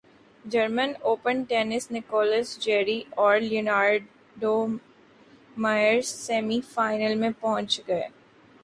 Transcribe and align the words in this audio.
German 0.45 0.91
open 1.01 1.43
tennis 1.49 1.83
Nicolas 1.91 2.57
Jarry 2.59 2.99
اور 3.17 3.33
Leonardo Mayer 3.41 4.81
semi 6.03 6.59
final 6.69 7.13
میں 7.15 7.31
پہنچ 7.39 7.69
گئے 7.87 8.07